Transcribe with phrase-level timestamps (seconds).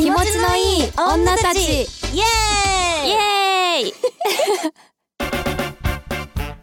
[0.00, 1.58] 気持ちのいい女たち。
[1.60, 3.08] イエーイ。
[3.08, 3.92] イエーイ。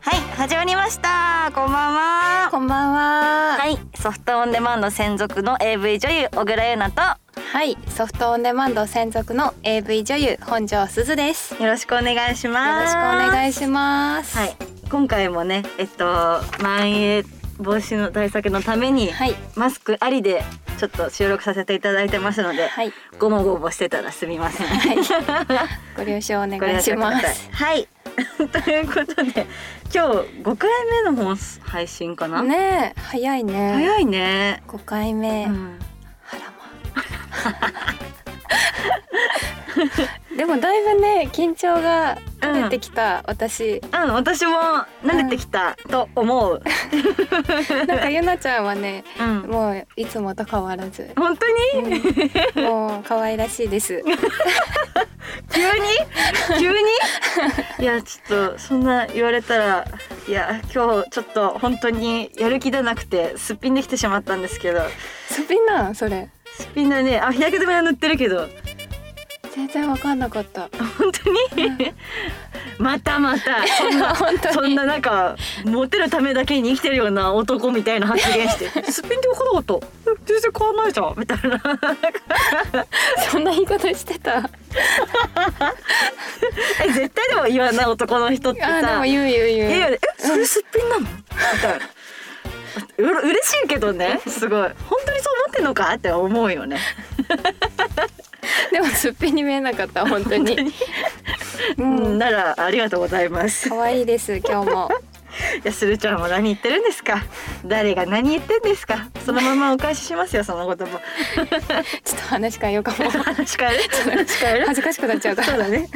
[0.02, 1.52] はい始まりました。
[1.54, 2.48] こんばんは。
[2.50, 3.58] こんばんは。
[3.60, 7.02] はいソフトオンデマンド専属の AV 女優小倉優奈と。
[7.02, 7.20] は
[7.64, 11.54] いソフトオンデマンド専属の AV 女優本庄すずです。
[11.54, 12.86] よよろしくお願いします。
[12.86, 13.02] ろしくお
[13.32, 14.36] 願いします。
[14.36, 14.56] はい
[14.90, 19.36] 今回もねえっと蔓延防止の対策のために、はい。
[19.56, 20.44] マスクありで
[20.78, 22.94] ちょっと収録させていただいてますので、はい。
[23.20, 24.68] ごもごもしてたらすみません。
[24.68, 24.98] はい。
[25.98, 27.50] ご了承お願いします。
[27.50, 27.52] い。
[27.52, 27.88] はい。
[28.64, 29.46] ということで
[29.94, 30.10] 今日
[30.42, 30.70] 5回
[31.04, 32.42] 目の本配信かな？
[32.42, 33.74] ねえ早いね。
[33.74, 34.64] 早いね。
[34.68, 35.80] 5回目、うん。
[40.38, 43.82] でもだいぶね緊張が取れてきた、私。
[43.92, 44.54] あの私も
[45.04, 46.62] 慣れてきたと思う。
[47.88, 49.40] なんかゆなちゃんはねうん。
[49.50, 51.46] もういつもと変わらず、本当
[51.90, 52.02] に？
[52.56, 52.64] うん。
[52.64, 54.04] もう可愛らしいです。
[55.54, 56.60] 急に？
[56.60, 56.78] 急に？
[57.80, 59.86] いやちょっとそんな言われたら
[60.28, 64.82] いや今日ちょっと本当にやる気出なくてすっぴんできてしまったんですけど。
[65.30, 65.96] すっぴんなん？
[65.96, 66.30] それ。
[66.58, 68.48] すっぴんだねあ日焼け止めは塗ってるけど
[69.58, 70.70] 全然わかんなかった。
[71.00, 71.92] 本当に？
[72.78, 73.66] またまた。
[73.68, 74.16] そんな
[74.54, 79.88] そんななんかモテるためだけに生きてるような男みたいな発言して「すっぴんで分からなかった。
[80.12, 81.60] え全然変わんないじゃん」みたいな。
[83.32, 84.38] そんな言い方してた。
[86.86, 88.78] え絶対でも言わない男の人ってさ。
[88.78, 91.02] あでも言う言うえ言うえそれすっぴんなの？
[91.02, 91.08] み
[91.62, 91.90] たいな。
[93.00, 94.70] うれ嬉しいけどねすごい。
[94.88, 95.96] 本当にそう思ってんのか？
[95.96, 96.78] って思うよね
[98.72, 100.58] でもすっぴんに見えなかった本当に。
[101.78, 102.16] ううん。
[102.16, 103.70] んならありがとうございます。
[103.70, 104.92] 可愛いです今日も。
[105.64, 107.24] いやするちゃんも何言ってるんですか？
[107.66, 109.08] 誰が何言ってんですか？
[109.24, 111.00] そのままお返ししますよその言葉。
[111.38, 113.10] ちょっと話変えようかも。
[113.12, 113.84] 話変える？
[114.10, 114.66] 話変える？
[114.66, 115.48] 恥ずかしくなっちゃうから。
[115.50, 115.90] そうだね。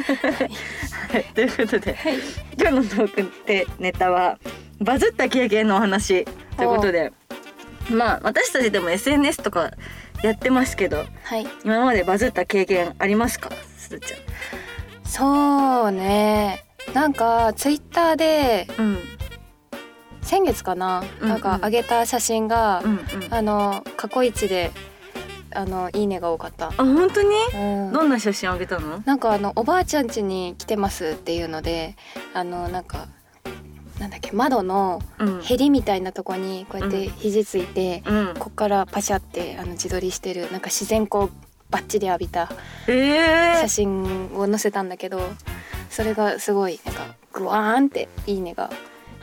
[1.12, 2.14] はい、ということで、はい。
[2.58, 4.38] 今日のトークってネタは
[4.80, 6.24] バズった経験のお話
[6.56, 7.12] ということで、
[7.90, 9.72] まあ私たちでも SNS とか
[10.22, 14.14] やってますけど、はい今までバズった経験ありますか、すずち
[15.04, 18.84] そうねなんかツイッターでゃん。
[18.86, 18.98] うん
[20.22, 23.00] 先月かな、うんなんか上げた写真が、うんうん。
[23.34, 24.70] ああの過去一で
[25.54, 27.28] あのいいねが多かった、本当に？
[27.54, 29.02] うんどんな写真あげたの？
[29.04, 31.96] なんかあのおばあちゃん家に来てますっていうので
[32.32, 33.08] あのなんか
[34.02, 35.42] なんだっけ窓のうん。
[35.42, 38.34] ヘリみたいなとこにこうやって肘ついて、うん。
[38.36, 41.28] こっからパシャってあの自撮りしてるなんか自然光
[41.70, 42.50] バッチリ浴びた
[42.88, 45.20] ええ写真を載せたんだけど
[45.88, 48.70] それがすごいなんかグワーンっていいねが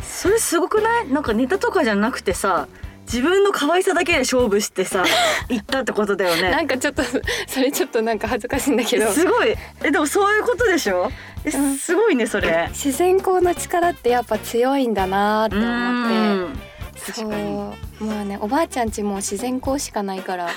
[0.02, 1.12] それすごくない？
[1.12, 2.68] なんかネタとかじゃなくてさ。
[3.12, 5.04] 自分の可愛さだけで勝負してさ
[5.50, 6.52] 行ったってことだよね。
[6.52, 7.02] なんかちょっと
[7.48, 9.12] それちょっとなんか恥ずかしいんだけど。
[9.12, 9.56] すごい。
[9.84, 11.12] えでもそういうことでしょ？
[11.44, 11.76] えうん。
[11.78, 12.68] すごいねそれ。
[12.70, 16.16] 自然光の力ってやっぱ強いんだなーって思って。
[16.16, 16.60] うん。
[17.00, 17.30] そう。
[17.30, 20.48] 確かにまあねおばあちゃん家も自然光しかないから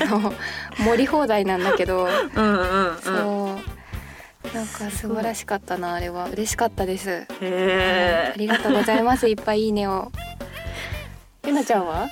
[0.00, 0.32] あの
[0.78, 2.98] 盛り放題なんだけど、うんうんうん。
[3.02, 3.58] そ
[4.52, 4.54] う。
[4.54, 6.28] なんか素晴らしかったなあれは。
[6.32, 9.26] 嬉しかったです、へあえりがとうございます。
[9.28, 10.10] いっぱいいいねを。
[10.18, 10.23] ゆ
[11.54, 12.08] なちゃんは？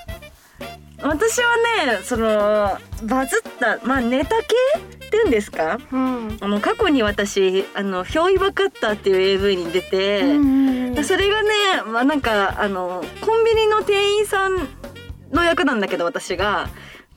[1.02, 5.78] 私はねそのバズったまあネタ系って言うんですか？
[5.90, 6.38] うん。
[6.40, 10.38] あの過去に私あの「ひょういばカッター」っていう AV に出て、う
[11.00, 11.04] ん。
[11.04, 11.48] それがね
[11.86, 14.68] まあなんかあのコンビニの店員さん
[15.32, 16.68] の役なんだけど私が。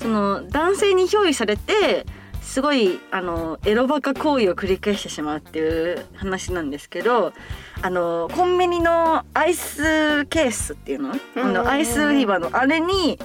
[0.02, 2.06] その男性に憑依されて
[2.45, 7.33] すごいあのエロバカ行為を繰り返してしまうっていう話なんですけど
[7.81, 13.19] あのコンビニのアイスケースっていうの,、あのアイス売り場のあれに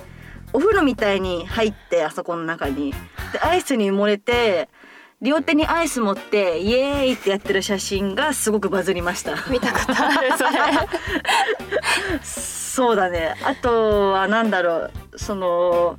[0.53, 2.93] お風呂みたいに入ってあそこの中に。
[3.33, 4.69] でアイスに埋もれて
[5.21, 9.37] 両手にアイス持ってイエーイってやってる写真がすごくバズりました。
[9.51, 10.51] 見たことあるそれ。
[12.25, 13.37] そうだね。
[13.45, 14.93] あとはなんだろう。
[15.17, 15.99] その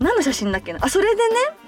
[0.00, 0.80] 何の写真だっけな？
[0.82, 1.63] あそれでね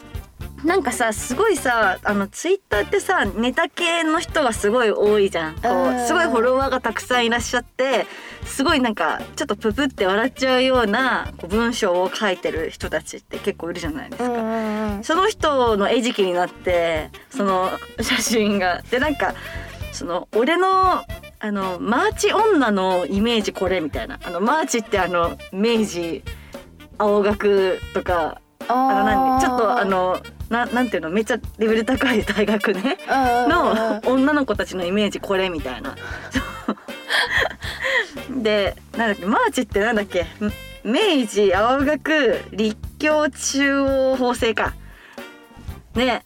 [0.66, 5.54] なんかさすごいさあのツイッターってさネタ系の人がすごい多いじゃん。
[5.54, 8.04] こうすごいフォロワーがたくさんいらっしゃって
[8.44, 15.04] すごいなんかちょっとププって笑っちゃうようなこう文章を書いてる人たちって結構いるじゃないですか。
[15.04, 17.70] その人の餌食になってその
[18.00, 18.82] 写真が。
[18.90, 19.34] でなんか
[19.92, 21.04] その俺の
[21.38, 24.18] あのマーチ女のイメージこれみたいな。
[24.20, 26.24] あのマーチってあの明治
[26.98, 32.98] 青学とかあの何ちょっとあのななんていうのめっちゃレベル高い大学ね。
[33.08, 35.94] の女の子たちのイメージこれみたいな。
[38.30, 40.26] でなんだっけマーチってなんだっけ
[40.84, 44.74] 明治青学立教中央法制か。
[45.94, 46.24] ね。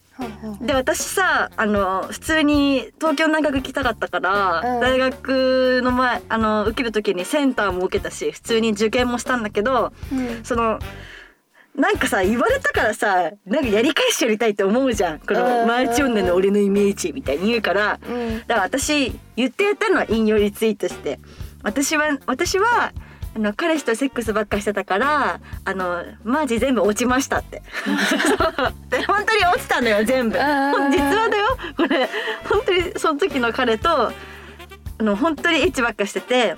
[0.60, 4.80] で私さあの普通に東京大学行きたかったから、うん。
[4.80, 10.44] 大学の前あの受ける時にセンターも受けたし普通に受験もしたんだけどうん。
[10.44, 10.78] その
[11.76, 15.18] なんかさ言われたからさなんかやり返しやりたいって思うじゃん。
[15.20, 17.98] こうんのマーチ音での俺のイメージみたいに言うから。
[18.06, 18.38] うん。
[18.40, 21.18] だから私言ってやったのは引用リツイートして。
[21.62, 22.92] 私は私は
[23.34, 27.62] あの彼氏とセックスばっかしてたからあのマジ全部落ちましたって。
[28.90, 30.36] で 本当に落ちたのよ全部。
[30.36, 31.56] 実話だよ。
[31.76, 32.08] これ
[32.44, 34.12] 本当にその時の彼とあ
[34.98, 36.56] の本当にエッチばっかしてて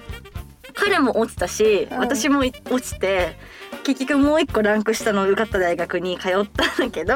[0.74, 1.98] 彼も落ちたし、うん。
[1.98, 3.36] 私も落ちて
[3.84, 7.14] 結局もう一個ランク下の受かった大学に通ったんだけど、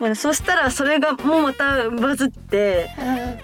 [0.00, 2.90] まあ、そしたらそれがもうまたバズって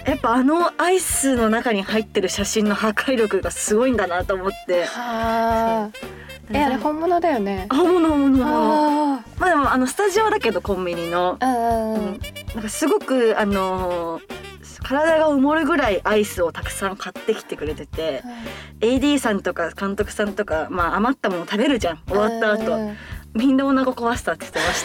[0.06, 4.84] やっぱあのアイスの中に入ってる写真の破壊力がすごいんだなと思って。
[4.84, 6.22] はあ。
[6.50, 7.66] えあれ本物だよね。
[7.70, 8.44] あ本物本物。
[8.46, 11.36] あまあでもあのスタジオだけどコンビニの。
[11.40, 11.94] あうん。
[11.94, 12.20] うん。
[12.54, 14.41] なんかすごくあのー
[14.82, 18.23] 体が埋もるぐらいアイスをたくさん買ってきてくれてて
[18.81, 21.99] AD さんとか監督さんとか、まあ、余ったもの食べるじゃん。
[22.08, 22.76] 終わった後。
[22.76, 22.96] うん。
[23.34, 24.84] みんなお腹壊したって言ってまし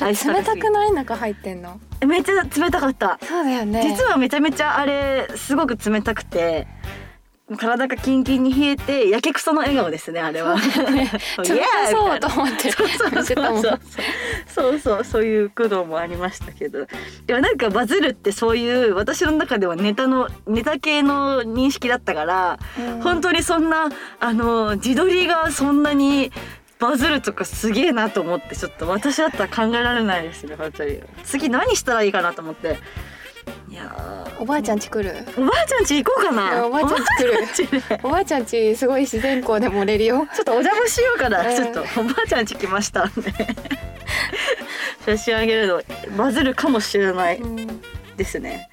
[0.00, 0.32] た。
[0.32, 1.78] 冷たくない中入ってんの？
[2.06, 3.18] めっちゃ冷たかった。
[3.22, 3.82] そうだよね。
[3.82, 6.66] 実はめちゃめちゃあれすごく冷たくて
[7.54, 10.58] 体がキンキンに冷えてやけくその笑顔ですねあれは。
[10.58, 12.18] そう。
[12.18, 15.24] と思ってそうそうそう。
[15.24, 16.86] いう苦悩もありましたけど。
[17.26, 23.00] でもなんかバズるってそういう私の中ではネタのネタ系の認識だったから、うん。
[23.02, 26.32] 本当にそんなあの自撮りがそんなに
[26.80, 31.00] バズるとかすげえなと思ってちょっと私だったら考えられないですね本当に。
[31.22, 32.78] 次何したらいいかなと思って
[34.38, 35.24] おばあちゃんち来る？
[35.38, 36.66] おばあちゃん家行こうかな。
[36.66, 38.00] おばあちゃんち来る。
[38.02, 38.76] おばあちゃんち。
[38.76, 40.26] すごい自然光で漏れるよ。
[40.34, 41.56] ちょっとお邪魔しようかな、うん。
[41.56, 41.80] ちょっと。
[42.00, 43.32] おばあちゃん家来ましたんで。
[45.06, 45.82] 写真あげるの
[46.16, 47.38] バズるかもしれない。
[47.38, 47.80] うん。
[48.16, 48.68] ですね。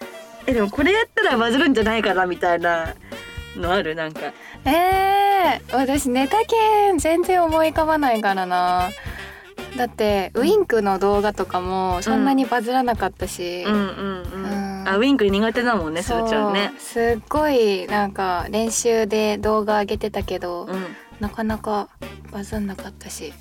[0.46, 2.94] えでもこれやったらバズるんじゃないかなみたいな
[3.56, 3.96] のある？
[3.96, 4.34] なんか。
[4.66, 6.56] えー、私ネタ系
[6.98, 8.90] 全然思い浮かばないからな。
[9.78, 16.74] だってウインクの動画とかもそんなにバズらなかったし、うんうんうん、うんあウィンク苦手だもんねすーちゃんね。
[16.78, 20.86] すっごいなんか練習で動画上げてたけど、うん。
[21.20, 21.90] なかなか
[22.32, 23.34] バズんなかったし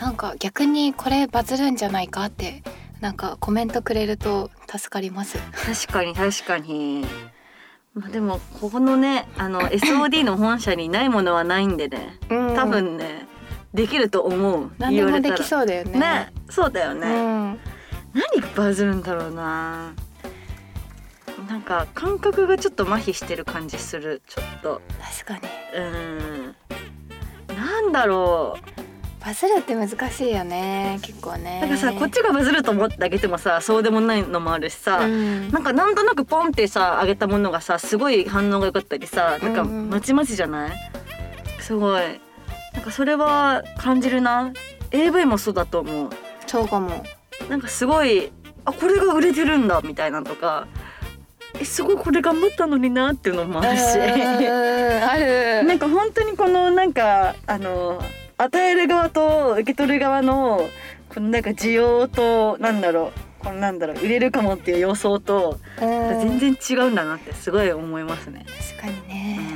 [0.00, 2.62] なんか逆にこれバズるんじゃないかって
[3.00, 5.38] なんかコメントくれると助かります。
[5.86, 7.04] 確かに確かに。
[7.94, 12.18] まあでもここのねあの SOD の本社にないものはないんでね。
[12.30, 12.54] うん。
[12.54, 13.26] 多分ね
[13.74, 14.70] できると思う。
[14.78, 15.98] 何でもできうそうだよね。
[15.98, 17.60] ねそうだよね、うん、
[18.14, 19.92] 何がバズるんだろうな
[21.48, 24.82] なんか感覚がちょっと麻痺してる感じするちょっと。
[25.24, 25.52] 確かに。
[25.74, 27.56] うーん。
[27.56, 28.58] なんだろ
[29.24, 31.60] バズるって難しいよね結構ね。
[31.64, 35.50] うなんかさこっちがバズると思ってあげてもさそうでもないのもあるしさ、うん。
[35.50, 39.68] なんかなんとなくポンってさあげたものがさすごい反応が良かったりさなんかうん。
[39.68, 40.76] うんまちまちじゃない？
[41.60, 42.02] すごい。
[42.74, 44.52] なんかそれは感じるな。
[44.92, 46.10] AV もそうだと思う。
[46.46, 47.04] そうかも。
[47.48, 48.30] なんかすごい
[48.64, 50.68] あこれが売れてるんだみたいなとか
[51.60, 55.64] えすごいこれ頑張ったのになっていうのもあるしうんある。
[55.64, 58.00] なんか本当にこのなんかあの
[58.38, 60.68] 与える側と受け取る側の
[61.08, 68.44] このなんか需要となんだろうこのなんだろう売れるかもっていう予想とうん全然違うんだなってすごい思いますね。
[68.78, 69.36] 確かにうね。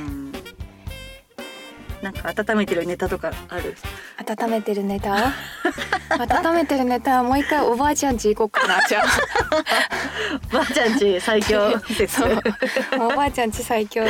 [2.01, 3.75] なんか温めてるネタとかある？
[4.17, 5.31] 温めてるネタ？
[6.09, 8.79] 温めてるネタもう一回おばあちゃんち行こうかな。
[8.87, 9.03] じゃあ
[10.51, 11.77] ばあちゃんち最強。
[11.87, 12.21] 説。
[12.99, 14.09] おばあちゃんち最強よ。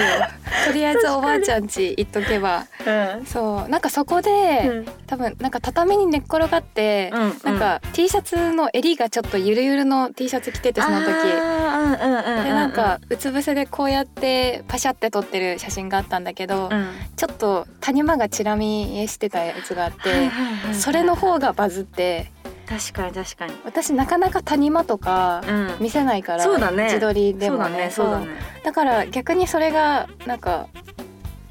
[0.66, 2.66] とりあえずおばあちゃんち行っとけば。
[2.86, 3.26] うん。
[3.26, 3.70] そう。
[3.70, 4.30] なんかそこで、
[4.68, 4.86] うん。
[5.08, 7.40] 多分なんか畳に寝っ転がって、うんうん。
[7.44, 11.10] なんか T シャツの襟がちょっとゆるゆるの T シャツ着ててその時。
[11.10, 12.44] あーうんうんうんうん。
[12.46, 16.90] でなんかうつ伏せでこうやってパシャって撮ってる写真があったんだけど、うん。
[17.16, 20.32] ちょっと谷間がチラ見えしてたやつがあって、
[20.74, 22.32] それの方がバズって
[22.68, 23.54] 確かに確かに。
[23.66, 26.86] 私なかなか谷間とかうん見せないから、そうだね。
[26.86, 28.26] 自撮りでもねそうだね。
[28.26, 28.62] そうだね。
[28.64, 30.68] だから逆にそれがなんか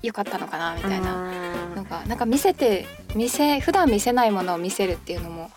[0.03, 1.15] 良かったのかなみたいな。
[1.15, 5.51] うんなんかなんか見せて見せ普段見せないものを見せるっていうのも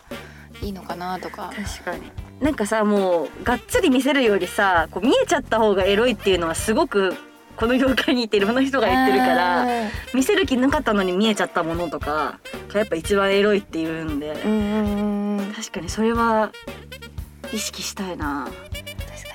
[0.61, 1.51] いいのかなとか。
[1.55, 2.11] 確かに
[2.41, 7.15] なんかさもうがっつり見せるよりさこう見えちゃった方がエロいっていうのはすごく
[7.55, 9.89] この業界にいていろんな人が言ってるからうん。
[10.13, 14.33] 見せる気なかったのに見えちゃったものとかがやっぱ一番エロいっていうんで
[15.55, 16.51] 確かにそれは
[17.51, 18.47] 意識したいな。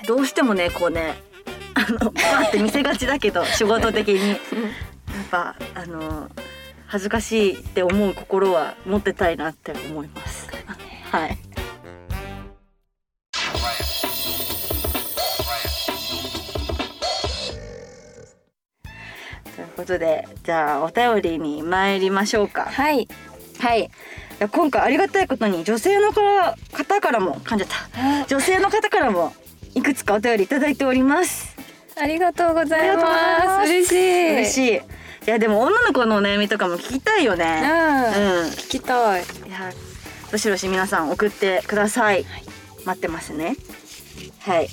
[0.07, 1.15] どうしてもねこうね
[1.75, 4.29] あのバーって見せがちだけど 仕事的に。
[4.29, 4.37] やっ
[5.31, 6.29] ぱあの
[6.87, 10.47] 恥ずかしいって思う心は持ってたいなって思います。
[11.11, 11.37] はい
[19.89, 22.65] ことでじゃあお便りに参りましょうか。
[22.65, 23.07] はい。
[23.59, 23.89] はい。
[24.51, 28.25] 今回ありがたいことに女性のから方からも噛んじた。
[28.27, 29.33] 女性の方からも
[29.73, 31.57] いくつかお便りいただいております。
[31.99, 33.67] ありがとうございまます。
[33.67, 34.31] す嬉しい。
[34.33, 34.75] 嬉しい。
[34.75, 34.81] い
[35.25, 37.61] やでも女の子のお悩みとかも聞きたいよね。
[38.15, 38.49] うん、うん。
[38.49, 39.23] 聞きたい。
[39.23, 39.71] いや
[40.31, 42.23] どしどし皆さん送ってください、
[42.85, 43.55] 待ってますね。
[44.39, 44.69] はい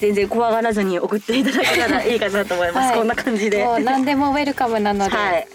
[0.00, 2.98] 全然怖がらずに送っていただけたらいいかなと思います、はい。
[2.98, 3.64] こんな感じで。
[3.80, 5.46] 何でもウェルカムなので、はい。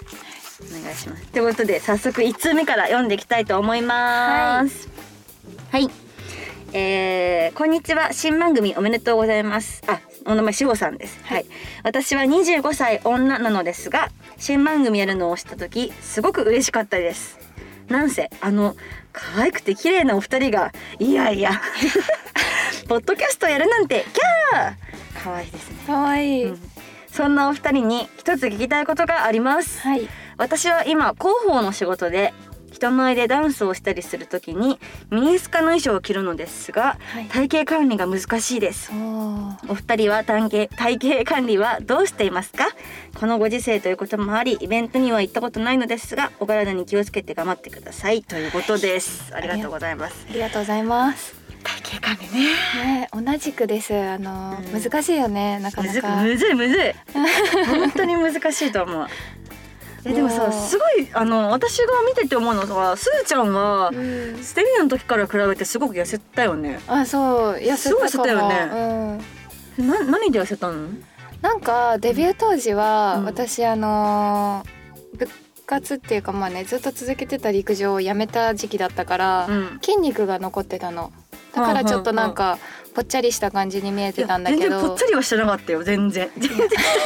[0.61, 1.23] お願いします。
[1.27, 4.87] ということで早速1通目から読んでいきたいと思います。
[5.71, 5.89] はい、
[6.73, 8.13] えーこんにちは。
[8.13, 9.83] 新番組おめでとうございます。
[9.87, 11.19] あお名前しほさんです。
[11.23, 11.45] はい、
[11.83, 17.37] 私は25歳女なのですが新番組やるのを知った時すごく嬉しかったです。
[17.87, 18.75] なんせあの
[19.11, 21.51] 可愛くて綺麗なお二人がいやいや
[22.87, 25.23] ポッドキャストやるなんてキャー！
[25.23, 26.59] 可愛いですね、かわいい、うん。
[27.07, 29.81] そんなお二人に一つ聞きたいことがあります。
[29.81, 30.07] はい。
[30.37, 32.33] 私は今広報の仕事で
[32.71, 37.25] 人前でダンスをしたりするときにミニスカの衣装を着るのですがはい。
[37.25, 38.91] 体型管理が難しいです。
[39.67, 42.67] お二人は体型体型管理はどうしていますか？
[43.17, 48.21] このご時世ということもありイベントには行ったことないのですがお体に気をつけて頑張ってください。
[48.21, 49.33] ということです。
[49.33, 50.27] ありがとうございます。
[50.29, 52.53] ありがとうございます体型管理ね。
[53.01, 53.93] ね同じくです。
[53.93, 54.81] あの、うん。
[54.81, 56.15] 難しいよねなかなか。
[56.17, 56.93] むずいむずい。
[57.67, 59.07] 本当に難しいと思う。
[60.05, 64.37] えでもさすごいあの私が見てて思うのはすーちゃんはうん。
[64.39, 66.79] ステミの時から比べてすごく痩せたよね。
[66.87, 69.19] あそう痩せたすごい痩せたよね、
[69.79, 70.89] うん、な何で痩せたの？
[71.41, 73.25] なんかデビュー当時は、うん。
[73.25, 75.27] 私あのー部
[75.65, 79.79] 活っていうかまあねずっと続けてた陸上をやめた時期だったから、うん。
[79.81, 81.11] 筋肉が残ってたの
[81.55, 82.59] だからちょっとなんか
[82.93, 84.79] ぽっちゃりした感じに見えてたんだけど。
[84.79, 85.83] ぽっちゃりはしてなかったよ。
[85.83, 86.29] 全然。
[86.37, 86.49] 全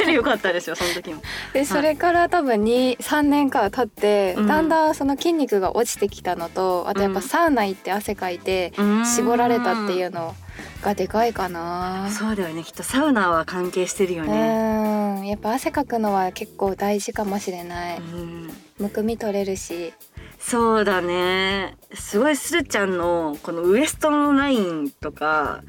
[0.06, 1.20] 然良かったですよその時も。
[1.52, 4.46] でそれから多分23年間経って、うん。
[4.46, 8.72] だんだんその筋肉が落ちてきたのとあとやっぱサウナ行って汗かいて
[9.16, 10.34] 絞られたっていううの
[10.82, 12.08] がでかいかな。
[12.10, 12.62] そうだよね。
[12.62, 15.26] きっとサウナは関係してるようねん。
[15.26, 18.50] やっぱ汗かくのは結構大事かもしれない、うん。
[18.78, 19.92] むくみ取れるし
[20.40, 21.76] そうだね。
[21.94, 25.62] すごいするちゃんのこのウエストのラインとか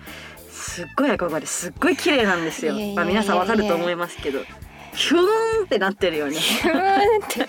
[0.50, 2.74] すっごい憧れすっごい綺麗なんですよ。
[2.96, 4.40] まあ皆さんわかると思いますけど。
[4.94, 5.22] ヒュー
[5.62, 6.38] ンってなってるよね。
[6.38, 7.48] ふーんって。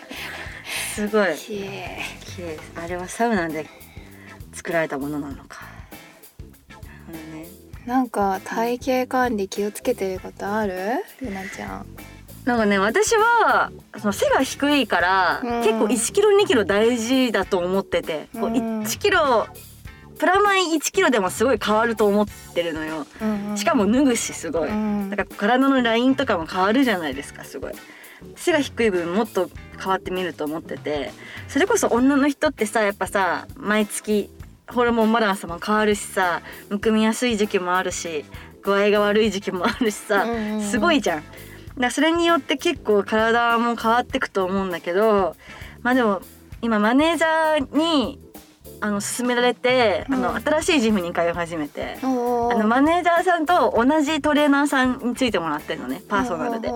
[0.95, 1.35] すごい。
[1.37, 1.61] きれい
[2.25, 2.49] 綺麗。
[2.49, 3.67] ですあれはサウナで
[4.53, 5.63] 作られたものなのか。
[7.09, 7.47] なね。
[7.87, 10.75] なんか体型管理気をつけてることある？
[11.21, 11.87] ゆなちゃん
[12.45, 15.63] なんかね私はその背が低いから、うん。
[15.63, 19.47] 結構1キロ2キロ大事だと思ってて、こううん1キロ
[20.19, 23.07] プラマイ1キロでもすごい変わると思ってるのよ。
[23.57, 25.11] しかも、も脱ぐしすごい、うん。
[25.11, 27.73] だから体のラインとかも変わるじゃないですかすごい。
[28.37, 31.11] 背が低い分もっと変わってみると思ってて
[31.49, 34.31] それこそ女の人ってさやっぱさ毎月
[34.69, 38.25] ホルモンバランスも変わるしさむくみやすい時期もあるし
[38.63, 40.63] 具合が悪い時期もあるしさ、うんうんうん。
[40.63, 41.25] すごいじゃん。
[41.79, 45.37] だそれによって結構体も変わってくと思うんだけど
[45.83, 46.21] まあでも
[46.61, 48.21] 今マネージャーに
[48.81, 51.99] あの勧められて、あのうん新しいジムに通い始めて。
[52.03, 56.69] あのマネージャーさんと同じトレーナーさんについてもらってるのねパーソナルで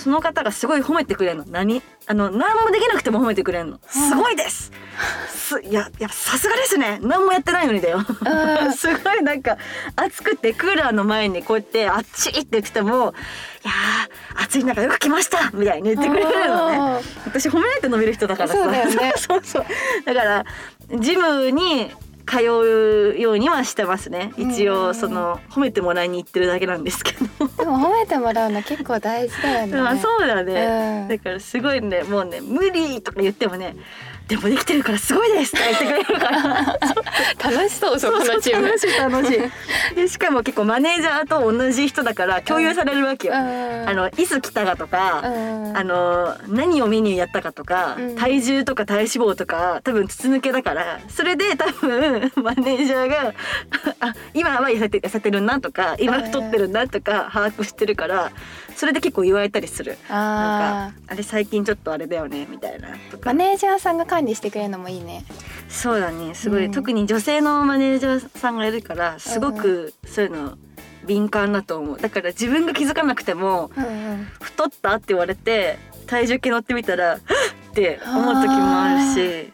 [0.00, 1.44] その方がすごい褒めてくれるの。
[1.46, 1.82] 何？
[2.06, 3.78] あの何もできなくても褒めてくれるの。
[3.86, 4.72] すごいです。
[5.28, 6.98] すいやいやさすがですね。
[7.02, 7.98] 何もやってないのにだよ。
[7.98, 8.72] うん。
[8.74, 9.58] すごいなんか
[9.96, 17.02] 暑くてクーラーの前にこうやってあっちいって言っててもいやー暑い中よく来ましたみたいに言ってくれるのね。
[17.26, 18.54] 私褒めないと伸びる人だからさ。
[18.54, 19.12] そうだよね。
[19.18, 19.64] そうそう。
[20.06, 20.44] だから
[20.98, 21.92] ジムに
[22.30, 24.32] 通うようにはしてますね。
[24.36, 27.26] 一応うんその褒めてもらいに行ってるだけなんですけど。
[27.56, 29.80] でも褒めてもらうの結構大事だよね。
[29.80, 31.08] ま あそうだね、うん。
[31.08, 33.74] だからすごいねもうね無理とか言ってもね
[34.28, 36.78] でもできてるからすごいですって言ってくれるから。
[37.50, 38.66] 楽しそうそこのチーム。
[38.68, 39.40] 楽しい楽しい。
[39.96, 43.38] でしかも結構マネージャーと同じ人だから共有されるわけよ、あ
[43.90, 48.16] あのいつ来たかとか、うん、あの何をメニューやったかとか、うん。
[48.16, 53.34] 体重とか体脂肪とか多分筒抜けだからそれで多分 マネージャーが
[54.00, 58.32] あ今は痩せて痩せてるなとか今太ってるなとか把握してるから
[58.76, 59.98] それで結構言われたりする。
[60.08, 62.88] なあんかあれ最近ちょっとあれだよねみたいな
[63.24, 65.24] マネージャーさんが管理してくれるのもいいね。
[65.68, 66.72] そうだねすごい、うん。
[66.72, 70.58] 特に女性のマネージャーさんがいるからすごくそういうの
[71.06, 71.98] 敏感だと思う。
[71.98, 74.28] だから自分が気づかなくてもうんうん。
[74.40, 77.18] 太ったって言われて体重計乗ってみたらはっ
[77.70, 79.52] って思う時もあるし、うん、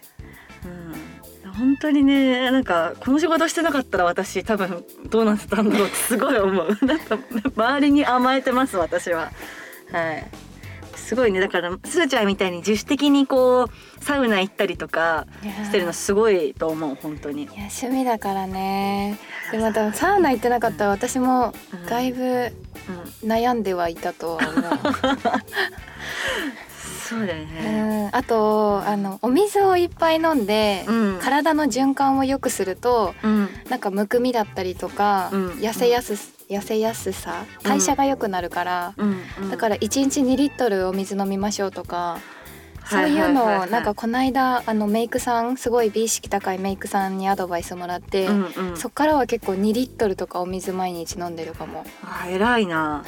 [1.59, 6.69] 本当にねなんかこの仕事してなかったら私多分どうなってたんだろうってすごい思う。
[6.85, 7.19] なんか
[7.57, 9.31] 周りに甘えてます私は。
[9.93, 10.27] はい。
[10.95, 15.27] すごいねだからすーちゃんみたいに自主的にこうサウナ行ったりとか
[15.65, 17.45] してるのすごいと思う本当に。
[17.45, 19.19] いや趣味だからね。
[19.53, 21.55] でもサウナ行ってなかったら私も
[21.89, 22.53] だいぶ
[23.23, 24.63] うん、悩んではいたとは思う。
[27.07, 28.07] そうだようね。
[28.07, 31.19] ん、あとあのお水をいっぱい飲んで、うん。
[31.21, 33.49] 体の循環を良くするとうん。
[33.69, 35.49] なんかむくみだったりとか、うん。
[35.53, 36.15] 痩せやす
[36.49, 38.95] 痩せやすさ代謝が良くなるから、
[39.51, 42.19] だから1日2リットルお水飲みましょうとか、
[42.89, 51.85] そういうのをなんかこの間あのメイクさんすごい美意識高いメイクさんにアドバイスもらって、うんうん、そっからは結構2リットルとかお水毎日飲んでるかも。
[52.05, 53.05] あ偉いな。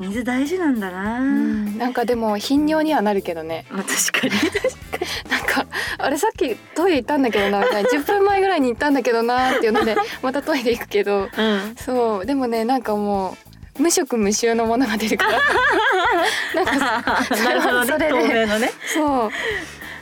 [0.00, 1.20] 水大事なんだな。
[1.20, 4.32] うん、なんかでも頻尿にはなるけどねまあ確かに。
[5.30, 5.66] なんか
[5.98, 11.74] あれさっきトイレ行ったんだけどなみたいな10分前ぐらいに行ったんだけどなっていうのでまたトイレ行くけどうん。
[11.76, 13.43] そうでもねなんかもう
[13.78, 17.86] 無色無臭のものが出るから なんかなるほどね。
[17.86, 18.70] それでのね。
[18.94, 19.30] そう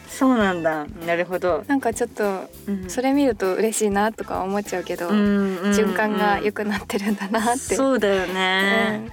[0.08, 0.86] そうなんだ。
[1.06, 1.64] なるほど。
[1.66, 7.74] なんかちょっとうんそれ見ると嬉しいなとか思っちゃうけど、うんうんうん循環が良くなってるんだなって。
[7.74, 9.10] そうだよね。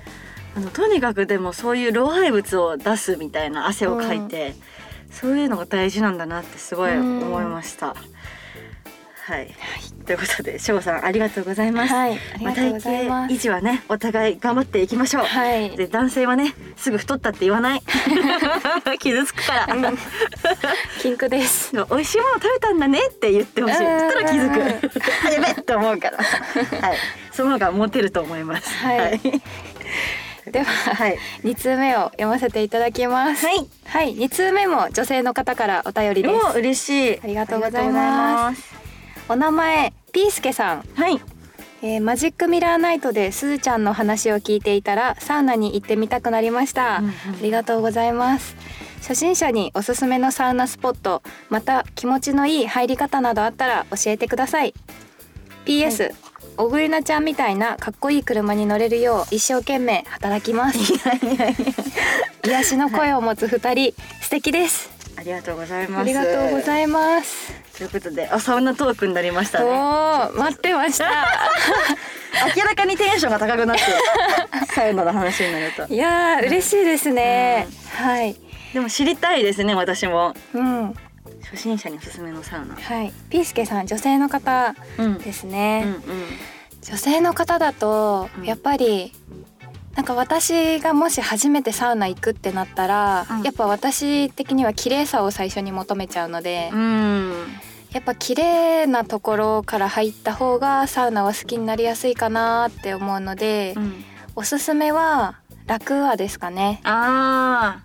[0.58, 4.56] あのとにかくでもそういう老廃物を出すみたいな汗をかいて、
[5.12, 7.96] そういうのが大事なんだなってすごい思いました。
[9.29, 9.53] はい、
[10.07, 11.93] ということでしょうさんありがとうございます。
[11.93, 13.33] はい、ありがとうございます。
[13.36, 15.24] 維持はねお互い頑張っていきましょう。
[15.24, 15.69] はい。
[15.77, 17.81] で男性はねすぐ太ったって言わない。
[18.98, 19.98] 傷つくから、うん。
[21.00, 21.71] 禁句です。
[21.74, 23.75] 美味しいもの食べたんだねって言ってほしい。
[23.75, 24.89] したら気づく。
[25.27, 26.17] あやべって思うから。
[26.17, 26.98] はい。
[27.31, 29.00] その方がモテると思いますはい。
[29.00, 29.21] はい、
[30.51, 31.19] では、はい。
[31.43, 33.45] 二通目を読ませていただきます。
[33.45, 33.67] はい。
[33.86, 36.33] はい、二通目も女性の方からお便りです。
[36.33, 37.19] もう嬉しい。
[37.24, 38.78] ありがとうございます
[39.31, 41.21] お名前ピースケさん、はい。
[41.83, 47.11] えーマジックミラーナイトですずちゃんの話を聞いていたらサウナに行ってみたくなりました、うんうん。
[47.11, 48.55] ありがとうございます。
[49.01, 54.74] 初心者におすすめのサウナスポットまた気持ちのいい入り方などあったら教えてください。
[55.65, 56.11] PS、
[56.57, 60.79] 小栗菜ちゃんみたいなかっこいい車に乗れるよう一生懸命働きます。
[62.44, 64.89] 癒しの声を持つ二人素敵です。
[65.15, 66.01] ありがとうございます。
[66.01, 71.05] ありがとうごいざいますということであサウナトークになりましたおねー待ってました。
[72.55, 75.87] 明らかにテンションが高くなってる サウナの話になると。
[75.92, 78.35] いやー嬉しいですね、はい。
[78.74, 80.33] でも知りたいですね私も。
[80.53, 80.94] うん。
[81.50, 82.75] 初心者におすすめのサウナ。
[82.75, 83.13] はい。
[83.29, 85.18] ピースケさん女性の方うん。
[85.18, 86.01] ですうね、んうん。
[86.83, 88.44] 女性の方だとうん。
[88.46, 89.13] やっぱり
[89.96, 93.42] なんか私がもし初めてサウナ行くってなったら、うん。
[93.44, 97.59] やっぱ私的には綺麗さを最初に求めちゃうので、うん
[97.92, 104.04] やっぱ綺麗なところから入った方がサウナは好きになりやすいかなって思うので、うん。
[104.36, 106.82] おすすめはラクーアですかね。
[106.84, 107.82] あ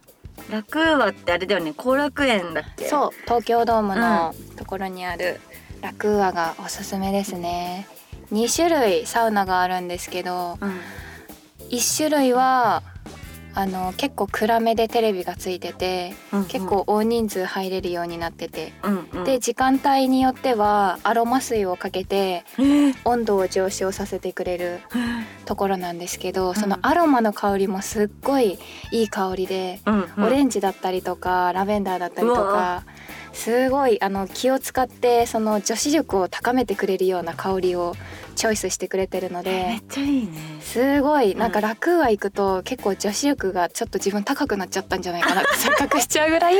[0.48, 0.52] ー。
[0.52, 1.72] 楽和ってあれだよね。
[1.72, 2.86] 後楽園だっけ？
[2.86, 3.10] そう。
[3.22, 5.40] 東京ドームのところにある
[5.80, 7.88] ラクーアがおすすめですね。
[8.30, 10.80] 2種類サウナがあるんですけどうん。
[11.70, 12.82] 1種類は
[13.56, 18.72] あの結構暗めでテレビがついててうん結構大人数入れるようになってて。
[18.82, 19.24] うんうん。
[19.24, 22.94] で時間帯によってはアロマ水をかけてえー。
[23.04, 24.80] 温度を上昇させてくれる
[25.46, 26.54] ところなんですけどん。
[26.54, 28.58] そのアロマの香りもすっごい
[28.90, 30.24] いい香りでうんうん。
[30.24, 32.84] オレンジだったりとかラベンダーだったりとか
[33.32, 37.94] すごいあの気を使ってその女子力を高めてくれるような香りを
[38.44, 40.28] チョイスしてくれてるのめでっちゃいいね。
[40.60, 46.56] すごいなんかうん楽は行くと結構女子力がちょっと自分高くなっちゃったんじゃないかなって 錯覚しちゃうぐらい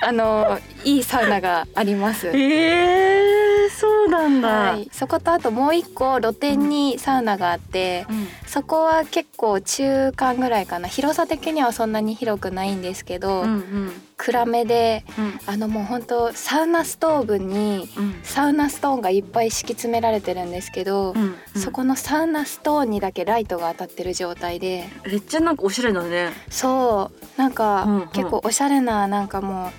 [0.00, 2.28] あのいいサウナがあります。
[2.28, 8.28] えー、そうなんだ、はい、そことあともう一個露天にサウナがあって、うん。
[8.46, 10.88] そこは結構中間ぐらいかな。
[10.88, 15.40] 広さ的にはそんなに広くないんですけど、うんうん暗めでうん。
[15.46, 18.14] あのもう本当サウナストーブにうん。
[18.22, 21.36] サウナストーンがいっぱい敷き詰められてるんですけど、うん。
[21.54, 24.88] そこのサウナストーンにだけライトが当たってる状態で。
[25.06, 26.32] めっちゃなんかおしゃれだね。
[26.50, 27.40] そう。
[27.40, 28.08] なんか、うんうん。
[28.08, 29.70] 結構おしゃれななんかもう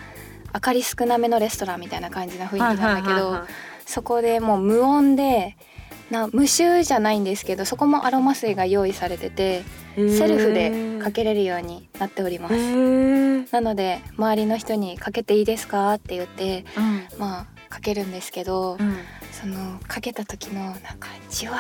[0.54, 3.41] 明かり少なめのレストランみたいな感じな雰囲気なんだけど、
[3.86, 5.58] そこでもう無音で
[6.10, 9.63] な無臭じゃないんですけどそこもアロマ水が用意されてて
[9.96, 12.56] セルフでかけれるようになっております。
[13.52, 17.20] なので周りの人に「かけていいですか?」って言ってうん。
[17.20, 18.98] まあかけるんですけど、うん。
[19.34, 21.58] そのかけた時のなんかじわ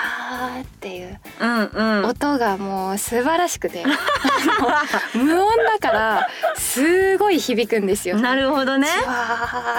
[0.57, 2.05] ーっていううんうん。
[2.05, 3.83] 音がもう素晴らしくて
[5.13, 8.17] 無音だからすごい響くんですよ。
[8.19, 8.87] なるほどね。
[8.87, 9.15] じわ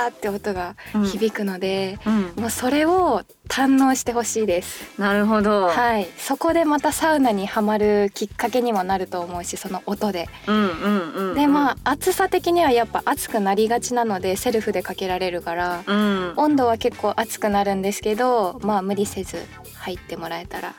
[0.08, 2.32] ーって音が響くので、うん。
[2.36, 5.00] もうそれを堪能してほしいです。
[5.00, 10.28] なるほど、はい、そこでまたサウナにはまるきっかけにもなると思うしその音で。
[10.46, 19.38] うんうんうんでまあ暑さ的にはやっぱ暑くなりがちなのでセルフでかけられるからうん温度は結構暑くなるんですけどまあ無理せず
[19.76, 20.74] 入ってもらえたら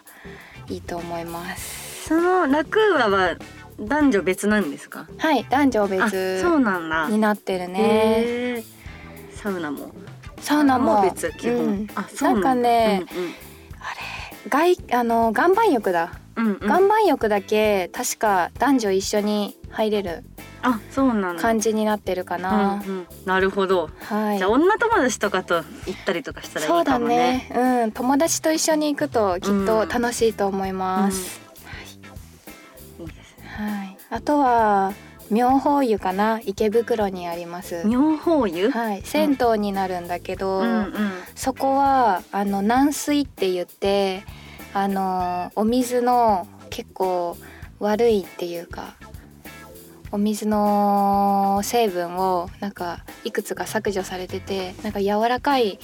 [0.69, 2.07] いいと思います。
[2.07, 3.35] そのラクーアは
[3.79, 5.07] 男女別なんですか？
[5.17, 8.63] はい男女あ別そうなんだになってるね。
[9.33, 9.91] サウナも
[10.41, 11.01] サウナも。
[11.01, 11.87] 別基本、うん。
[11.95, 13.05] あそうなんかね
[14.47, 20.23] 外あの岩盤浴だ、うんうん、うんうん岩盤浴だけ確か男女一緒に入れる。
[20.61, 22.81] あそうなんだ感じになってるかな。
[22.85, 24.37] うんうん、なるほど、はい。
[24.37, 25.63] じゃあ女友達とかと行っ
[26.05, 27.47] たりとかしたらいそうだいかもね。
[27.49, 27.83] ね。
[27.83, 31.39] うん、友達と一緒に行くときっと楽しいと思います。
[32.99, 33.45] いいですね。
[33.47, 33.97] はい。
[34.09, 34.93] あとは
[35.29, 37.83] 妙法湯かな、池袋にあります。
[37.85, 40.93] 妙法湯、はい、銭湯になるんだけど、うんうん
[41.35, 44.23] そこはあの軟水って言って、
[44.73, 47.37] あのお水の結構
[47.79, 48.95] 悪いっていうか。
[50.11, 55.79] お水の成分をなんかいくつか削除されててなんか柔らかい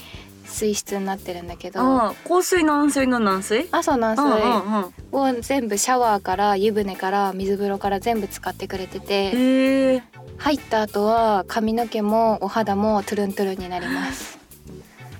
[0.45, 1.81] 水質になってるんだけど。
[1.81, 3.67] ああ香水軟水の軟水？
[3.71, 4.93] あそう軟水。
[5.11, 10.01] を全部シャワーから湯船から水風呂から全部使ってくれてて。
[10.37, 14.37] 入った後は髪の毛もお肌もトゥルントゥルンになります。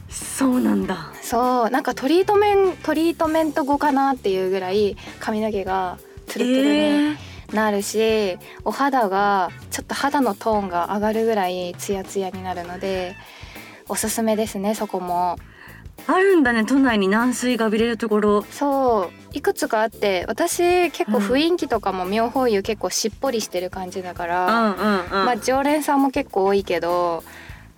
[0.10, 1.12] そうなんだ。
[1.22, 1.70] そう。
[1.70, 7.12] なんかトリートメントリートメント後かなっていうぐらい髪の毛がトゥルトゥルにえ。
[7.12, 7.16] ー
[7.54, 13.16] なるし、お肌がちょっと肌のトーンが上がるぐらいツヤツヤになるので
[13.88, 15.38] おすすめですねそこも。
[16.08, 18.44] あるんだね都内に軟水が浴びれるところ。
[18.44, 25.10] そういくつかあって私結構雰囲気とかも妙法湯結構しっぽりしてる感じだかうら、んうんうん。
[25.26, 27.24] まあ常連さんも結構多いけど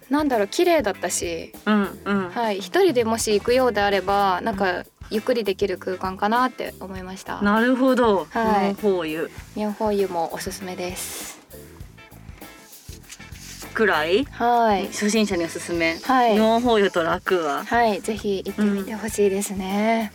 [0.10, 2.30] なんだろう綺麗だったし、うんうん。
[2.30, 7.42] はい、一人でもし行くようであればなんかゆっくりできる空間かなって思いました。
[7.42, 8.26] なるほど。
[8.30, 8.70] はい。
[8.70, 9.30] 妙法湯。
[9.56, 11.37] 妙法湯もおすすめです
[13.78, 14.26] くらい？
[14.26, 14.88] はい。
[14.88, 16.00] 初心者におすすめ。
[16.02, 16.36] はい。
[16.36, 17.64] 妙法湯と楽は？
[17.64, 20.12] はいぜひ行ってみてほしいですね、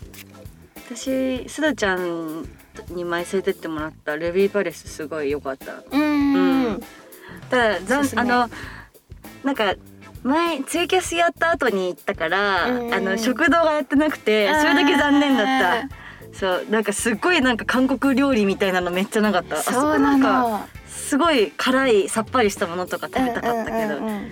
[0.90, 2.44] 私すだちゃん
[2.88, 5.84] に前連れてってもらったルビーパレスすごい良かった。
[5.92, 6.00] うん。
[6.00, 6.64] うん。
[6.64, 6.80] うん
[7.50, 8.50] ただざんあの
[9.44, 9.76] なんか
[10.24, 16.36] 前ツイキャスやった後に行ったから、うんあの食堂がやってなくてそれだけ残念だあった。
[16.36, 19.58] そうなんかすっごいなんか韓国料理みたいなのめっちゃなかった。
[19.58, 24.30] あそそうこななんかのすごい辛いさっぱりしたものとか食べたかったけど、うんうんうんうん。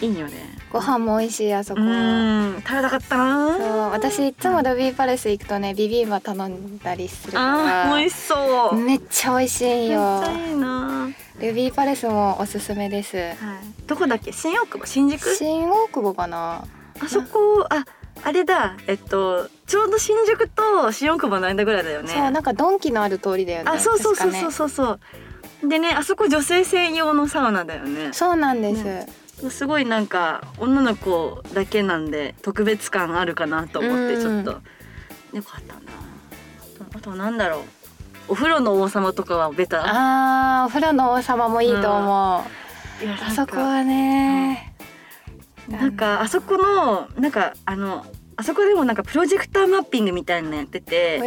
[0.00, 0.58] いいよね。
[0.72, 2.62] ご飯も美味しいあそこうん。
[2.64, 3.58] 食べたかったな。
[3.58, 3.90] そう。
[3.90, 7.96] 私いつもルビーパレス行くとねビビンバ頼んだりするから。
[7.96, 8.76] 美味しそう。
[8.76, 11.08] めっちゃ美味しいんめっちよゃいいな。
[11.40, 13.16] ルビーパレスもおすすめです。
[13.16, 13.36] はい。
[13.86, 14.32] どこだっけ？
[14.32, 14.86] 新大久保？
[14.86, 15.34] 新宿？
[15.34, 16.64] 新大久保かな。
[17.00, 17.84] あそこあ
[18.22, 18.76] あれだ。
[18.86, 22.08] えっとちょうど新宿と新大久保の間ぐらいだよね。
[22.08, 23.70] そうなんかドンキのある通りだよね。
[23.70, 25.00] あそうそうそうそうそうそう
[25.62, 28.12] でねあそこ女性専用のサウナだよね。
[28.12, 29.06] そうなんです、ね。
[29.50, 34.50] すごいなんか女の子だけなんで特別感あるかなと思ってちょっと。
[34.50, 35.80] よかったな。
[36.94, 37.62] あとなんだろう。
[38.28, 39.82] お風呂の王様とかはベタ？
[39.82, 42.44] あーお風呂の王様もいいと思
[43.00, 44.72] う、いやあそこはね、
[45.68, 48.06] なんかあそこのなんかあの
[48.40, 51.18] あそこでもなんかプロジェクターマッピングみたいなのやってて、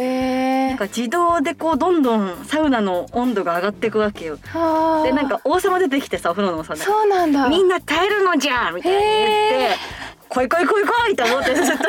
[0.68, 4.38] なんか自動でこうどんどんサウナの温度が上がっていくわけよ。
[4.46, 5.06] はあ。
[5.06, 6.74] でなんか王様出てきてさお風呂の王様。
[6.74, 7.48] でそうなんだ。
[7.48, 9.76] みんな耐えるのじゃんみたいに言って
[10.34, 11.84] 「来い来い来い来い!」と思ってずっと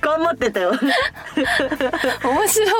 [0.00, 0.72] 頑張ってたよ。
[2.24, 2.70] 面白い。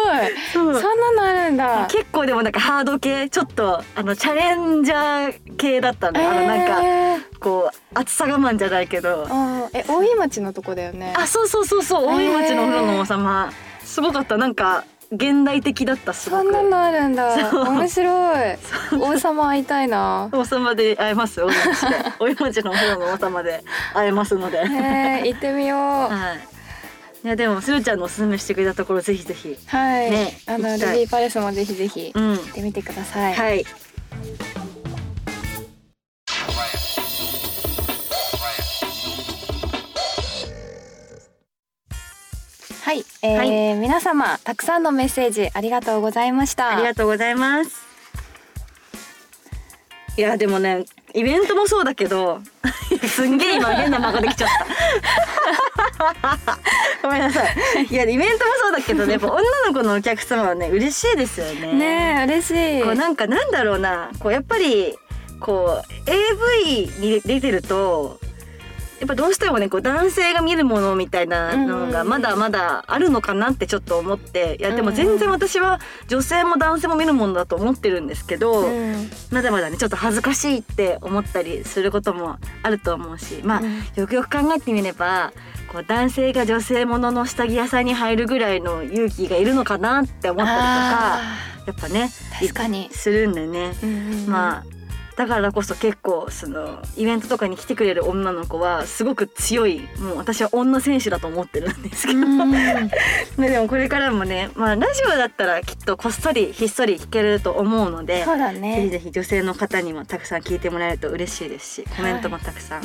[0.53, 1.87] そんなのあるんだ。
[1.89, 9.25] 結構でもなんかハード系ちょっとあのチャレンジャー系だったね、あのなんかえこう暑さ我慢じゃないけど。
[9.25, 11.13] ー、え大井町のとこだよね。
[11.17, 12.07] あそうそうそうそう。
[12.07, 13.53] 大井町のお風呂の王様、
[13.85, 14.37] すごかった。
[14.37, 16.43] なんか現代的だったすごく。
[16.43, 17.51] そんなのあるんだ。
[17.53, 18.57] 面白い。
[19.01, 20.29] 王様会いたいな。
[20.33, 24.61] 王様で会えます大井町で大井町のお風呂の王様で会えますので、
[25.25, 26.11] 行ってみよう。
[27.27, 27.29] い。
[27.29, 29.57] やでもするちゃんのおすすめしてくれたところぜひぜひ。
[29.67, 32.33] はい、ねあのルビーパレスもぜひぜひうん。
[32.35, 33.51] 行ってみてください、はい。
[33.51, 33.65] はい、
[43.23, 46.77] えー皆様たくさんのメッセージありがとうございました。
[46.77, 47.83] ありがとうございます。
[50.17, 52.41] いやでもねイベントもそうだけど
[53.09, 54.51] すんげえ今変な間ができちゃっ
[56.23, 57.09] た。
[57.09, 57.43] なさ
[57.81, 57.87] い。
[57.91, 61.73] いやイベントもそうだけどねやっぱ女の子のお客様はね嬉しいですよね。
[61.73, 62.83] ねえ嬉しい。
[62.83, 64.11] こうなんかなんだろうな。
[64.21, 64.97] こうやっぱり
[65.41, 68.19] こう AV に出てると
[69.01, 79.11] やっぱどうしてもねこう男性が見るものみたいなのがまだまだあるのかなってちょっと思っていやでも全然私は女性も男性も見るものだと思ってるんですけど、うん。
[79.31, 83.83] まだまだねちょっと恥ずかしいって思ったりすることもあると思うしまあ、うん。
[83.97, 85.33] よくよく考えてみれば
[85.69, 93.75] こう男性が女性ものの下着屋さんに入るぐらいの勇気がいるのかなって思ったりとかあやっぱねー確かに、するんでね。
[93.83, 94.27] うんうんうん。
[94.29, 94.74] まあ
[95.17, 102.21] だからこそ結構そのイベントとかに来てくれる女の子はすごく強いもう私は女選手だと思ってるんですけど、
[103.39, 111.65] でもこれからもね、まあ、ラジオだったらきっとこっそりひっそり聞けると思うのでそうだぜひねぜひ女性の方にもたくさん聞いてもらえると嬉しいです。
[111.65, 112.83] しコメントもたくさん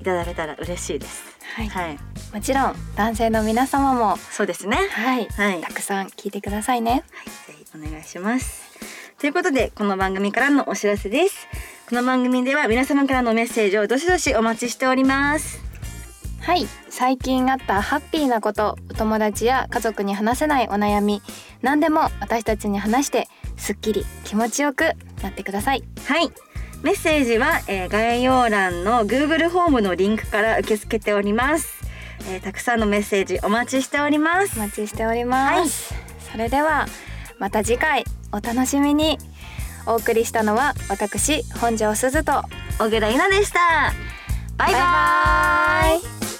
[0.00, 1.36] いただけたら嬉しいです。
[1.54, 1.98] はい、はい、
[2.34, 4.76] もちろん男性の皆様もそうですね。
[4.76, 5.60] はい、はい。
[5.60, 7.04] たくさん聞いてくださいね。
[7.46, 8.65] ぜひお願いします。
[9.18, 11.48] ということでこの番組からのお知らせです。
[11.88, 15.58] この番組では皆様からのメッセージをどしどしお待ちしております。
[16.42, 21.22] はい最近あったハッピーなことお友達や家族に話せないお悩み
[21.62, 23.26] 何でも私たちに話して
[23.56, 26.30] すっきり気持ちよくなってくださいはい。
[26.82, 31.82] メッセージは、えー概要欄の Google ホームのリンクから受け付けております。
[32.28, 34.62] えーたくさんのメッセージお待ちしておりますお。
[34.62, 35.94] 待ちしております、
[36.30, 36.86] それでは
[37.38, 38.04] また次回
[38.36, 39.18] お楽しみに。
[39.86, 42.42] お送りしたのは私本庄すずと
[42.78, 43.60] 小倉優奈でした。
[44.58, 44.80] バイバイ。
[44.80, 46.35] バイバイ